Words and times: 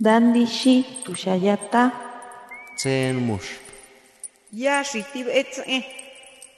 Dandishi 0.00 0.84
tushayata. 1.04 1.92
Tsen 2.76 3.14
mush. 3.14 3.62
Ya 4.52 4.82
shitib 4.82 5.28
etze. 5.30 5.86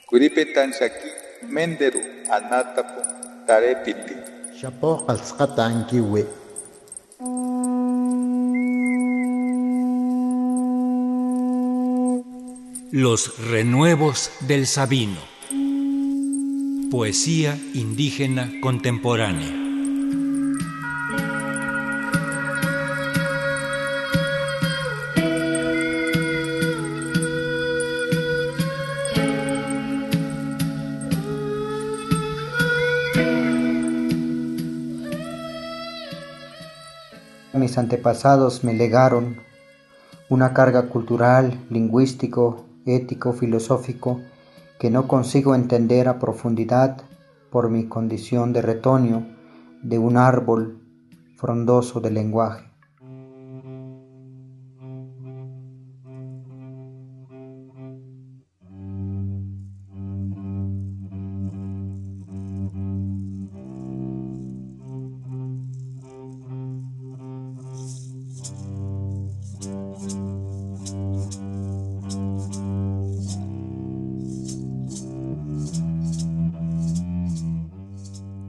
Kuripetan 0.09 0.73
shaki 0.73 1.09
menderu 1.45 2.01
anatapu 2.33 3.01
tarepiti. 3.45 4.15
Shapo 4.57 5.05
qalsqata 5.05 5.65
ankiwi. 5.69 6.25
Los 12.91 13.37
renuevos 13.51 14.31
del 14.47 14.65
Sabino. 14.65 15.21
Poesía 16.89 17.55
indígena 17.75 18.49
contemporánea. 18.61 19.66
Mis 37.57 37.79
antepasados 37.79 38.63
me 38.63 38.75
legaron 38.75 39.37
una 40.29 40.53
carga 40.53 40.89
cultural, 40.89 41.65
lingüístico, 41.71 42.65
ético, 42.85 43.33
filosófico 43.33 44.21
que 44.79 44.91
no 44.91 45.07
consigo 45.07 45.55
entender 45.55 46.07
a 46.07 46.19
profundidad 46.19 47.01
por 47.49 47.71
mi 47.71 47.87
condición 47.87 48.53
de 48.53 48.61
retoño 48.61 49.25
de 49.81 49.97
un 49.97 50.17
árbol 50.17 50.83
frondoso 51.35 51.99
de 51.99 52.11
lenguaje. 52.11 52.69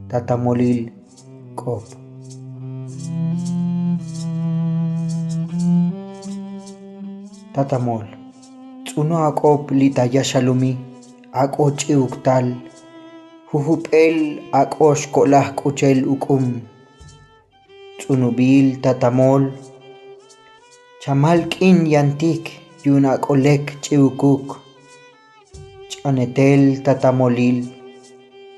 Tatamolil 0.09 0.89
Cop. 1.55 1.85
Tatamol. 7.53 8.07
Tsuno 8.87 9.17
Acob 9.29 9.71
litayashalumi. 9.71 10.73
Acochi 11.33 11.93
uktal. 11.95 12.57
Jujupel 13.53 14.41
acosh 14.53 15.13
colah 15.13 15.53
cuchel 15.53 16.09
ucum. 16.09 16.63
Tsunubil 17.99 18.81
tatamol. 18.81 19.53
Chamalkin 21.03 21.85
yantik 21.87 22.45
yunakolek 22.85 23.77
chiukuk. 23.85 24.57
Chanetel 25.91 26.81
tatamolil. 26.85 27.59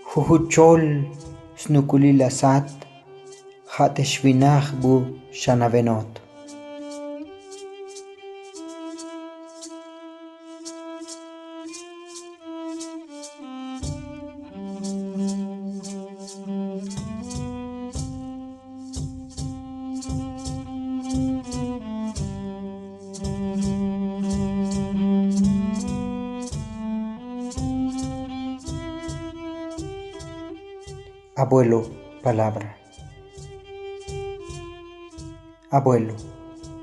Jujuchol. 0.06 0.84
شنو 1.60 1.82
لسات 2.12 2.70
خاتش 3.66 4.24
وی 4.24 4.32
بو 4.80 5.04
شنو 5.32 5.82
نوت 5.82 6.19
Abuelo, 31.40 31.88
palabra. 32.22 32.76
Abuelo, 35.70 36.12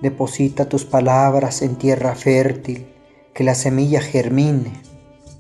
deposita 0.02 0.68
tus 0.68 0.84
palabras 0.84 1.62
en 1.62 1.76
tierra 1.76 2.16
fértil, 2.16 2.88
que 3.36 3.44
la 3.44 3.54
semilla 3.54 4.02
germine. 4.02 4.74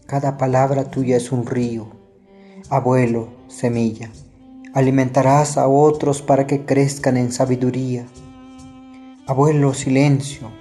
Cada 0.05 0.37
palabra 0.37 0.91
tuya 0.91 1.17
es 1.17 1.31
un 1.31 1.47
río. 1.47 1.87
Abuelo, 2.69 3.29
semilla, 3.47 4.11
alimentarás 4.75 5.57
a 5.57 5.67
otros 5.67 6.21
para 6.21 6.45
que 6.45 6.63
crezcan 6.65 7.17
en 7.17 7.31
sabiduría. 7.31 8.05
Abuelo, 9.25 9.73
silencio, 9.73 10.51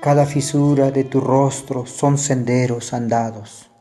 cada 0.00 0.24
fisura 0.24 0.92
de 0.92 1.02
tu 1.02 1.20
rostro 1.20 1.84
son 1.84 2.16
senderos 2.16 2.92
andados. 2.92 3.72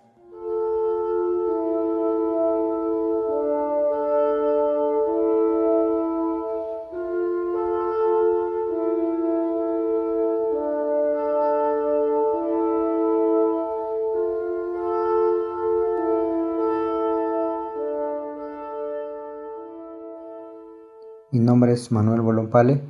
Mi 21.29 21.39
nombre 21.39 21.73
es 21.73 21.91
Manuel 21.91 22.21
Bolompale. 22.21 22.81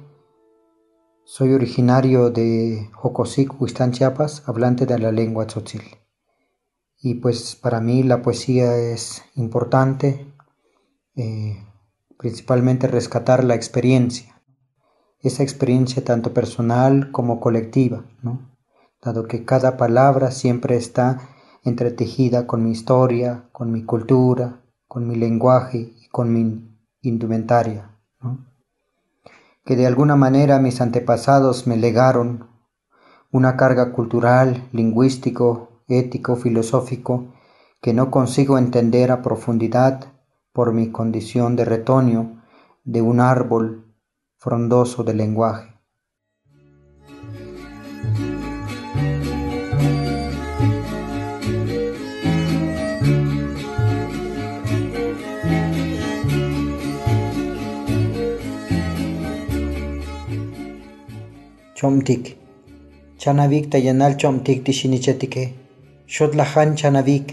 Soy 1.24 1.54
originario 1.54 2.30
de 2.30 2.88
Jocosic, 2.94 3.60
Huistán, 3.60 3.94
Chiapas, 3.94 4.44
hablante 4.46 4.86
de 4.86 5.00
la 5.00 5.12
lengua 5.12 5.48
tzotzil. 5.48 5.82
Y 7.02 7.16
pues 7.16 7.56
para 7.56 7.82
mí 7.82 8.04
la 8.04 8.22
poesía 8.22 8.76
es 8.76 9.24
importante, 9.34 10.32
eh, 11.16 11.66
principalmente 12.20 12.86
rescatar 12.86 13.44
la 13.44 13.56
experiencia, 13.56 14.40
esa 15.20 15.42
experiencia 15.42 16.04
tanto 16.04 16.32
personal 16.32 17.12
como 17.12 17.40
colectiva, 17.40 18.06
dado 19.02 19.24
que 19.28 19.46
cada 19.46 19.78
palabra 19.78 20.30
siempre 20.30 20.76
está 20.76 21.28
entretejida 21.64 22.46
con 22.46 22.64
mi 22.64 22.70
historia, 22.70 23.50
con 23.52 23.72
mi 23.72 23.84
cultura, 23.84 24.62
con 24.88 25.08
mi 25.08 25.16
lenguaje 25.16 25.96
y 26.00 26.08
con 26.10 26.32
mi 26.32 26.70
indumentaria 27.02 27.97
que 29.68 29.76
de 29.76 29.86
alguna 29.86 30.16
manera 30.16 30.60
mis 30.60 30.80
antepasados 30.80 31.68
me 31.68 31.76
legaron 31.76 32.48
una 33.32 33.58
carga 33.58 33.92
cultural, 33.92 34.66
lingüístico, 34.72 35.84
ético, 35.90 36.38
filosófico, 36.38 37.34
que 37.82 37.94
no 37.94 38.10
consigo 38.10 38.58
entender 38.58 39.12
a 39.12 39.22
profundidad 39.22 40.06
por 40.54 40.72
mi 40.72 40.90
condición 40.90 41.58
de 41.58 41.66
retoño 41.66 42.42
de 42.86 43.02
un 43.02 43.20
árbol 43.20 43.94
frondoso 44.38 45.04
de 45.04 45.14
lenguaje. 45.14 45.78
Chomtik 61.80 62.24
chanavik 63.22 63.66
tayanal 63.72 64.14
chomtik 64.22 64.60
tishinichatike 64.66 65.44
xotlajan 66.16 66.70
chanavik 66.80 67.28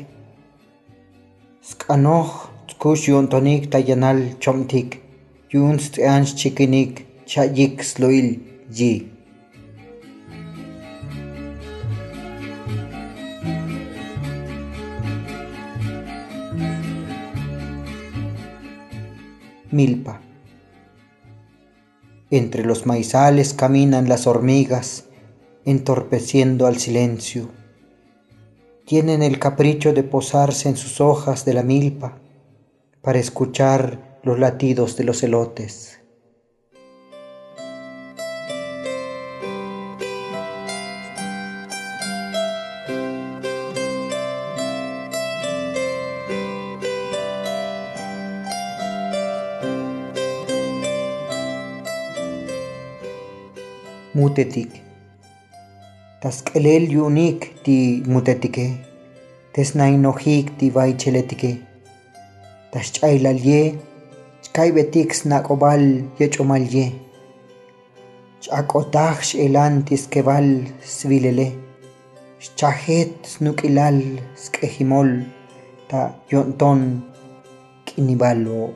sk'anoj 1.68 2.28
tkux 2.68 3.08
yontonik 3.12 3.62
tayanal 3.72 4.18
chomtik 4.42 4.88
yun 5.52 5.76
st'anx 5.86 6.26
chikinik 6.40 6.92
chayik 7.30 7.74
sloil 7.90 8.28
yi 8.78 8.92
milpa 19.76 20.23
entre 22.36 22.64
los 22.64 22.86
maizales 22.86 23.54
caminan 23.54 24.08
las 24.08 24.26
hormigas, 24.26 25.04
entorpeciendo 25.64 26.66
al 26.66 26.78
silencio. 26.78 27.48
Tienen 28.86 29.22
el 29.22 29.38
capricho 29.38 29.92
de 29.92 30.02
posarse 30.02 30.68
en 30.68 30.76
sus 30.76 31.00
hojas 31.00 31.44
de 31.44 31.54
la 31.54 31.62
milpa 31.62 32.18
para 33.02 33.18
escuchar 33.18 34.18
los 34.22 34.38
latidos 34.38 34.96
de 34.96 35.04
los 35.04 35.22
elotes. 35.22 36.00
Mutetik. 54.14 54.70
Taskelel 56.20 56.84
yunik 56.96 57.40
ti 57.64 58.02
mutetike. 58.06 58.66
Tesnainojik 59.52 60.46
ti 60.58 60.70
vaicheletike. 60.76 61.52
Taschailalye, 62.72 63.60
chkaibetix 64.44 65.24
nakobal 65.30 65.84
yechomalye. 66.18 66.86
Chakotaj 68.44 69.34
elantis 69.44 70.06
kebal 70.12 70.48
svilele. 70.94 71.48
Chajet 72.58 73.14
snukilal 73.32 73.98
skejimol 74.42 75.10
ta 75.88 76.00
yonton 76.32 76.80
kinibalo. 77.86 78.74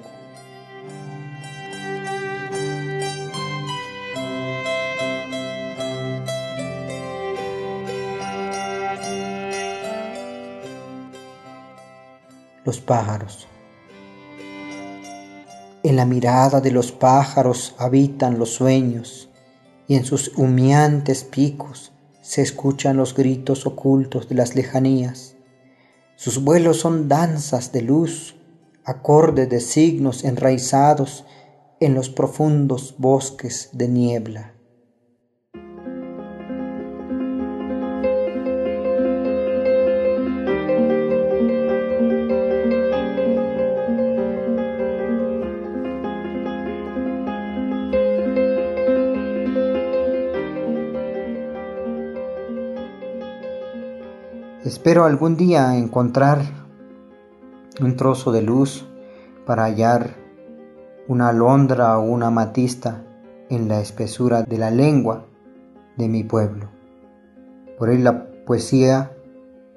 Los 12.69 12.81
pájaros. 12.83 13.49
En 15.83 15.97
la 15.97 16.05
mirada 16.05 16.61
de 16.61 16.71
los 16.71 16.93
pájaros 16.93 17.75
habitan 17.79 18.39
los 18.39 18.51
sueños 18.51 19.31
y 19.87 19.95
en 19.95 20.05
sus 20.05 20.37
humeantes 20.37 21.25
picos 21.25 21.93
se 22.21 22.43
escuchan 22.43 22.99
los 22.99 23.15
gritos 23.15 23.65
ocultos 23.65 24.29
de 24.29 24.35
las 24.35 24.55
lejanías. 24.55 25.35
Sus 26.17 26.45
vuelos 26.45 26.79
son 26.81 27.09
danzas 27.09 27.73
de 27.73 27.81
luz, 27.81 28.37
acordes 28.85 29.49
de 29.49 29.61
signos 29.61 30.23
enraizados 30.23 31.25
en 31.81 31.95
los 31.95 32.11
profundos 32.11 32.97
bosques 32.99 33.71
de 33.73 33.89
niebla. 33.89 34.58
Espero 54.69 55.07
algún 55.07 55.39
día 55.39 55.79
encontrar 55.79 56.41
un 57.81 57.97
trozo 57.97 58.33
de 58.33 58.43
luz 58.43 58.87
para 59.47 59.65
hallar 59.65 60.11
una 61.07 61.31
alondra 61.31 61.99
o 61.99 62.03
una 62.03 62.29
matista 62.29 63.03
en 63.49 63.67
la 63.69 63.81
espesura 63.81 64.43
de 64.43 64.59
la 64.59 64.71
lengua 64.71 65.25
de 65.97 66.09
mi 66.09 66.23
pueblo. 66.23 66.69
Por 67.79 67.89
ello 67.89 68.05
la 68.05 68.45
poesía 68.45 69.11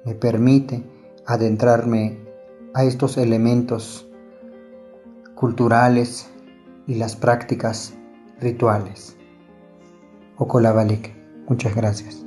me 0.04 0.14
permite 0.14 0.84
adentrarme 1.24 2.18
a 2.74 2.84
estos 2.84 3.16
elementos 3.16 4.06
culturales 5.34 6.28
y 6.86 6.96
las 6.96 7.16
prácticas 7.16 7.94
rituales. 8.42 9.16
Okolabalik, 10.36 11.14
muchas 11.48 11.74
gracias. 11.74 12.26